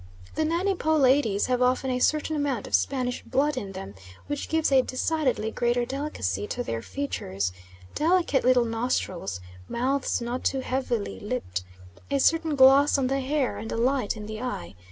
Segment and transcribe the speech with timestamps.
[0.33, 3.93] The Nanny Po ladies have often a certain amount of Spanish blood in them,
[4.25, 7.53] which gives a decidedly greater delicacy to their features
[7.93, 11.63] delicate little nostrils, mouths not too heavily lipped,
[12.09, 14.73] a certain gloss on the hair, and a light in the eye.